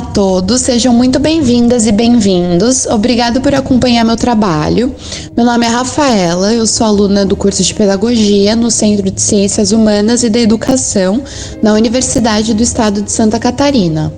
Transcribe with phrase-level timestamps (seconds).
[0.00, 2.86] todos, sejam muito bem-vindas e bem-vindos.
[2.86, 4.94] Obrigado por acompanhar meu trabalho.
[5.36, 9.72] Meu nome é Rafaela, eu sou aluna do curso de Pedagogia no Centro de Ciências
[9.72, 11.22] Humanas e da Educação
[11.62, 14.12] na Universidade do Estado de Santa Catarina.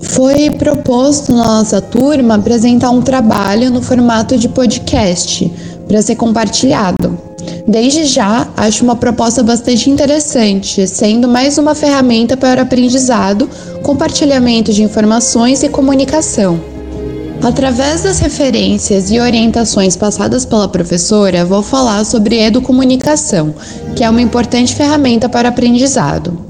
[0.00, 5.50] Foi proposto na nossa turma apresentar um trabalho no formato de podcast
[5.86, 7.29] para ser compartilhado.
[7.66, 13.48] Desde já, acho uma proposta bastante interessante, sendo mais uma ferramenta para aprendizado,
[13.82, 16.60] compartilhamento de informações e comunicação.
[17.42, 23.54] Através das referências e orientações passadas pela professora, vou falar sobre educomunicação,
[23.96, 26.49] que é uma importante ferramenta para aprendizado.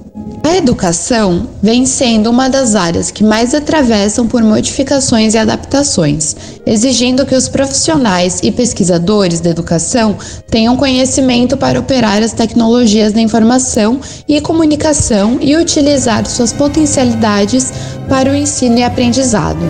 [0.50, 6.34] A educação vem sendo uma das áreas que mais atravessam por modificações e adaptações,
[6.66, 10.18] exigindo que os profissionais e pesquisadores da educação
[10.50, 17.72] tenham conhecimento para operar as tecnologias da informação e comunicação e utilizar suas potencialidades
[18.08, 19.60] para o ensino e aprendizado.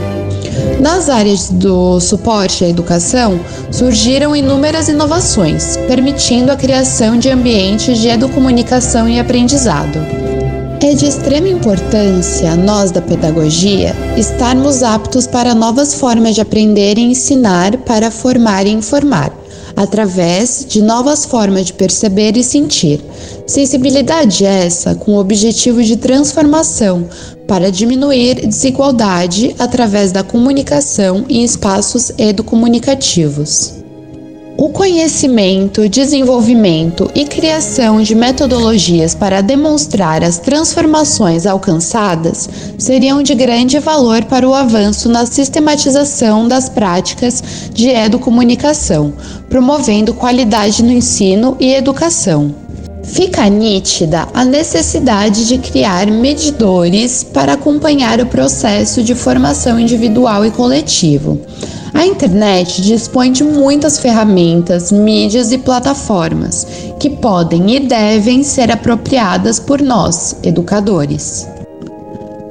[0.81, 3.39] Nas áreas do suporte à educação,
[3.71, 10.20] surgiram inúmeras inovações, permitindo a criação de ambientes de educomunicação e aprendizado.
[10.83, 17.03] É de extrema importância, nós da pedagogia, estarmos aptos para novas formas de aprender e
[17.03, 19.31] ensinar para formar e informar,
[19.77, 22.99] através de novas formas de perceber e sentir.
[23.47, 27.07] Sensibilidade essa com o objetivo de transformação
[27.47, 33.80] para diminuir desigualdade através da comunicação em espaços educomunicativos.
[34.61, 43.79] O conhecimento, desenvolvimento e criação de metodologias para demonstrar as transformações alcançadas seriam de grande
[43.79, 49.15] valor para o avanço na sistematização das práticas de educomunicação,
[49.49, 52.55] promovendo qualidade no ensino e educação.
[53.03, 60.51] Fica nítida a necessidade de criar medidores para acompanhar o processo de formação individual e
[60.51, 61.41] coletivo
[61.93, 66.67] a internet dispõe de muitas ferramentas, mídias e plataformas
[66.99, 71.49] que podem e devem ser apropriadas por nós, educadores.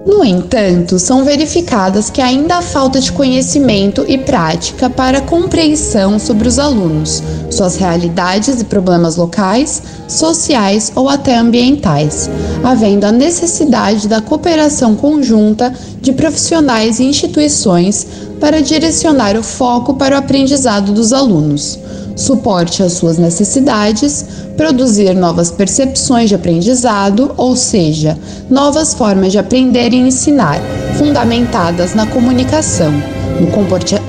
[0.05, 6.47] No entanto, são verificadas que ainda há falta de conhecimento e prática para compreensão sobre
[6.47, 7.21] os alunos,
[7.51, 12.27] suas realidades e problemas locais, sociais ou até ambientais,
[12.63, 15.71] havendo a necessidade da cooperação conjunta
[16.01, 18.07] de profissionais e instituições
[18.39, 21.79] para direcionar o foco para o aprendizado dos alunos,
[22.15, 24.25] suporte às suas necessidades,
[24.57, 28.17] produzir novas percepções de aprendizado, ou seja,
[28.49, 30.59] novas formas de aprender e ensinar,
[30.97, 32.93] fundamentadas na comunicação,
[33.39, 33.47] no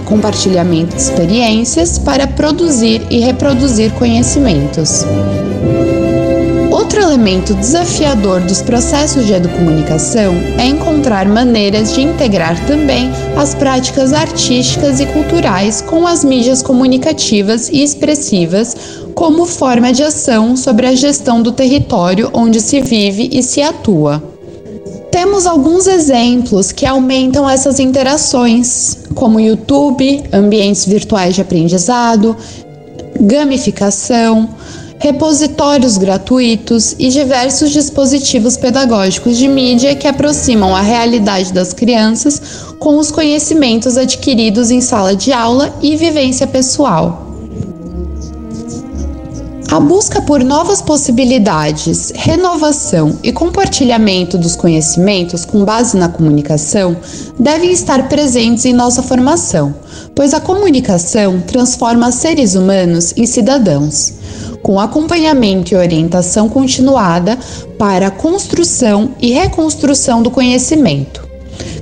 [0.05, 5.05] compartilhamento de experiências para produzir e reproduzir conhecimentos.
[6.91, 14.13] Outro elemento desafiador dos processos de educomunicação é encontrar maneiras de integrar também as práticas
[14.13, 18.77] artísticas e culturais com as mídias comunicativas e expressivas
[19.15, 24.21] como forma de ação sobre a gestão do território onde se vive e se atua.
[25.13, 32.37] Temos alguns exemplos que aumentam essas interações, como YouTube, ambientes virtuais de aprendizado,
[33.21, 34.49] gamificação,
[35.01, 42.41] repositórios gratuitos e diversos dispositivos pedagógicos de mídia que aproximam a realidade das crianças
[42.79, 47.29] com os conhecimentos adquiridos em sala de aula e vivência pessoal.
[49.71, 56.95] A busca por novas possibilidades, renovação e compartilhamento dos conhecimentos com base na comunicação
[57.39, 59.75] devem estar presentes em nossa formação,
[60.15, 64.20] pois a comunicação transforma seres humanos em cidadãos
[64.63, 67.39] com acompanhamento e orientação continuada
[67.79, 71.31] para a construção e reconstrução do conhecimento.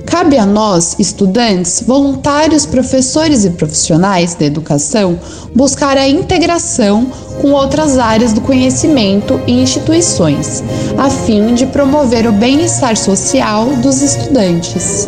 [0.05, 5.19] Cabe a nós, estudantes, voluntários, professores e profissionais da educação,
[5.55, 7.05] buscar a integração
[7.39, 10.63] com outras áreas do conhecimento e instituições,
[10.97, 15.07] a fim de promover o bem-estar social dos estudantes.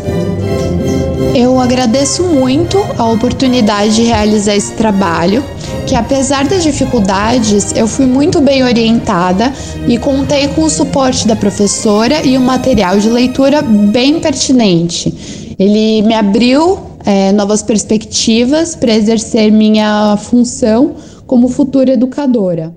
[1.33, 5.43] Eu agradeço muito a oportunidade de realizar esse trabalho
[5.87, 9.51] que apesar das dificuldades, eu fui muito bem orientada
[9.87, 15.55] e contei com o suporte da professora e um material de leitura bem pertinente.
[15.57, 20.95] Ele me abriu é, novas perspectivas para exercer minha função
[21.25, 22.75] como futura educadora.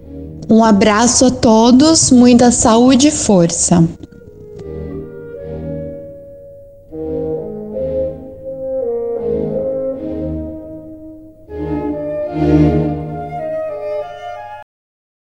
[0.50, 3.82] Um abraço a todos, muita saúde e força.